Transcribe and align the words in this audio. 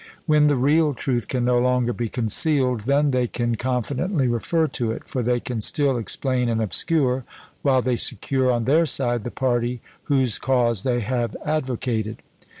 When 0.25 0.47
the 0.47 0.55
real 0.55 0.95
truth 0.95 1.27
can 1.27 1.45
no 1.45 1.59
longer 1.59 1.93
be 1.93 2.09
concealed, 2.09 2.85
then 2.87 3.11
they 3.11 3.27
can 3.27 3.53
confidently 3.55 4.27
refer 4.27 4.65
to 4.69 4.89
it; 4.89 5.03
for 5.07 5.21
they 5.21 5.39
can 5.39 5.61
still 5.61 5.95
explain 5.95 6.49
and 6.49 6.59
obscure, 6.59 7.23
while 7.61 7.83
they 7.83 7.97
secure 7.97 8.51
on 8.51 8.63
their 8.65 8.87
side 8.87 9.23
the 9.25 9.29
party 9.29 9.79
whose 10.05 10.39
cause 10.39 10.81
they 10.81 11.01
have 11.01 11.37
advocated. 11.45 12.23